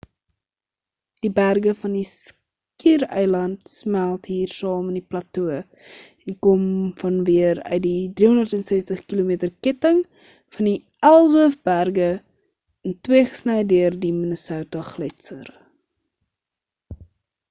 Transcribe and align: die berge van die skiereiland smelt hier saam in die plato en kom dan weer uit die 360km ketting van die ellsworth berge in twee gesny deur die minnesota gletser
die 1.23 1.29
berge 1.39 1.73
van 1.81 1.95
die 1.97 2.03
skiereiland 2.11 3.73
smelt 3.73 4.29
hier 4.31 4.55
saam 4.61 4.87
in 4.93 4.95
die 4.99 5.03
plato 5.13 5.43
en 5.57 6.37
kom 6.47 6.63
dan 7.03 7.19
weer 7.29 7.61
uit 7.75 7.85
die 7.85 8.01
360km 8.23 9.53
ketting 9.69 10.01
van 10.57 10.71
die 10.73 10.77
ellsworth 11.13 11.61
berge 11.71 12.09
in 12.17 12.99
twee 13.11 13.25
gesny 13.29 13.59
deur 13.77 14.01
die 14.09 14.15
minnesota 14.23 14.85
gletser 14.91 15.57